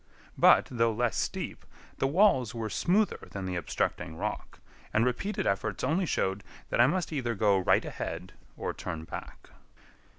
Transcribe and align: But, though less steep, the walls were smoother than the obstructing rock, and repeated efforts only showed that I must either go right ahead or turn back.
But, 0.35 0.65
though 0.71 0.91
less 0.91 1.15
steep, 1.15 1.63
the 1.99 2.07
walls 2.07 2.55
were 2.55 2.71
smoother 2.71 3.27
than 3.29 3.45
the 3.45 3.55
obstructing 3.55 4.15
rock, 4.17 4.59
and 4.91 5.05
repeated 5.05 5.45
efforts 5.45 5.83
only 5.83 6.07
showed 6.07 6.43
that 6.71 6.81
I 6.81 6.87
must 6.87 7.13
either 7.13 7.35
go 7.35 7.59
right 7.59 7.85
ahead 7.85 8.33
or 8.57 8.73
turn 8.73 9.03
back. 9.03 9.51